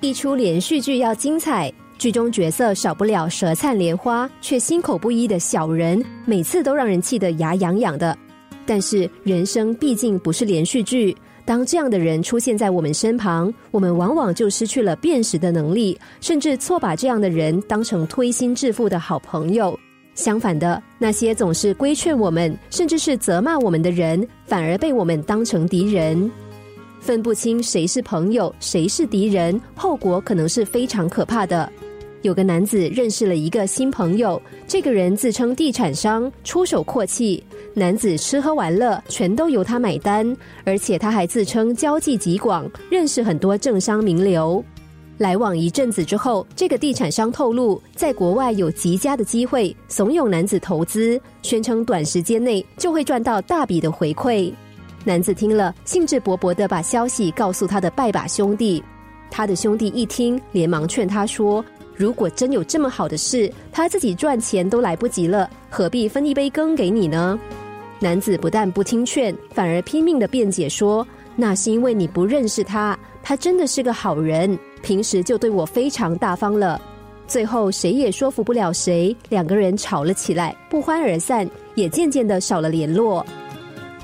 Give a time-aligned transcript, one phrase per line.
[0.00, 8.16] 一出连续剧要精彩，剧中角色少不了舌灿莲花却心口不一的小人，每次都让人气得牙痒痒的。
[8.64, 19.76] 但是人生毕竟不是连续剧，当这样的人出现在我们身旁，我们往往就失去了辨识的能力，甚至错把这样的人当成推心置腹的好朋友。
[20.14, 26.30] 相反的，那些总是规劝我们，甚至是责骂我们的人，反而被我们当成敌人。
[27.00, 31.70] 分不清谁是朋友，谁是敌人，后果可能是非常可怕的。
[32.22, 37.42] 有个男子认识了一个新朋友，这个人自称地产商，出手阔气。
[37.74, 44.62] 男子吃喝玩乐全都由他买单，而且他还自称交际极广，认识很多政商名流。
[45.16, 54.52] 来往一阵子之后，这个地产商透露，在国外有极佳的机会，怂恿男子投资，宣称短时间内就会赚到大笔的回馈。
[55.04, 58.82] 男子听了，兴致勃勃的把消息告诉他的拜把兄弟。
[59.30, 61.64] 他的兄弟一听，连忙劝他说。
[61.94, 67.38] 如果真有这么好的事，他自己赚钱都来不及了，何必分一杯羹给你呢？
[67.98, 71.04] 男子不但不听劝，反而拼命的辩解说
[71.34, 76.80] ：“那是因为你不认识他，他真的是个好人，平时就对我非常大方了。”
[77.26, 83.26] 最后谁也说服不了谁，两个人吵了起来，不欢而散，也渐渐的少了联络。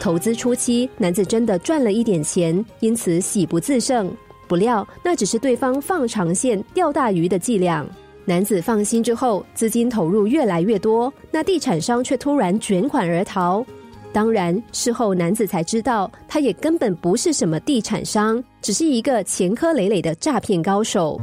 [0.00, 4.10] 投资初期，男子真的赚了一点钱，因此喜不自胜。
[4.48, 7.86] 不料，那只是对方放长线钓大鱼的伎俩。
[8.24, 13.64] 男子放心之后，资金投入越来越多，那地产商却突然卷款而逃。
[14.10, 21.20] 当然，事后男子才知道，他也根本不是什么地产商，只是一个前科累累的诈骗高手。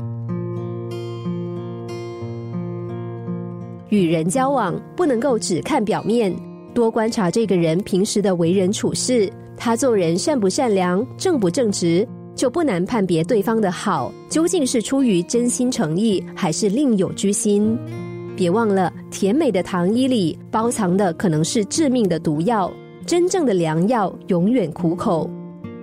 [3.90, 6.34] 与人交往，不能够只看表面，
[6.78, 12.08] 多观察这个人平时的为人处事，他做人善不善良，正不正直。
[12.36, 17.76] 就不难判别对方的好究竟是出于真心诚意，还是另有居心。
[18.36, 22.72] 别忘了，甜美的糖衣里包藏的可能是致命的毒药。
[23.08, 25.28] 真正的良药永远苦口。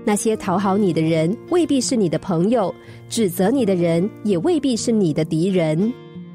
[0.04, 2.72] 那些讨好你的人未必是你的朋友，
[3.08, 5.92] 指责你的人也未必是你的敌人。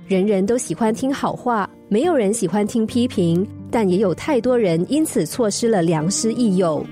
[0.09, 6.83] 人人都喜欢听好话，没有人喜欢听批评，但也有太多人因此错失了良师益友。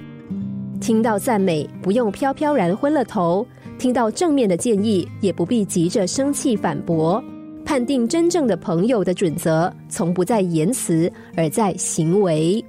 [0.79, 3.43] 听到赞美，不用飘飘然昏了头；
[3.79, 7.19] 听到正面的建议，也不必急着生气反驳。
[7.65, 12.63] 判定真正的朋友的准则，从不在言辞，而在行为。